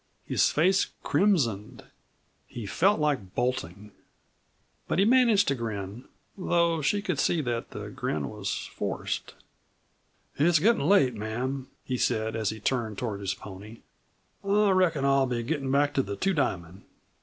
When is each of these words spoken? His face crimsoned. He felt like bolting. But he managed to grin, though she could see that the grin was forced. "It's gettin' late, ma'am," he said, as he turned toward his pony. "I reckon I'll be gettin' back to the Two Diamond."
His 0.25 0.49
face 0.49 0.87
crimsoned. 1.03 1.83
He 2.47 2.65
felt 2.65 2.99
like 2.99 3.35
bolting. 3.35 3.91
But 4.87 4.97
he 4.97 5.05
managed 5.05 5.47
to 5.49 5.53
grin, 5.53 6.05
though 6.35 6.81
she 6.81 7.03
could 7.03 7.19
see 7.19 7.39
that 7.41 7.69
the 7.69 7.89
grin 7.91 8.27
was 8.27 8.65
forced. 8.73 9.35
"It's 10.39 10.57
gettin' 10.57 10.89
late, 10.89 11.13
ma'am," 11.13 11.67
he 11.85 11.99
said, 11.99 12.35
as 12.35 12.49
he 12.49 12.59
turned 12.59 12.97
toward 12.97 13.19
his 13.19 13.35
pony. 13.35 13.81
"I 14.43 14.71
reckon 14.71 15.05
I'll 15.05 15.27
be 15.27 15.43
gettin' 15.43 15.69
back 15.69 15.93
to 15.93 16.01
the 16.01 16.15
Two 16.15 16.33
Diamond." 16.33 16.81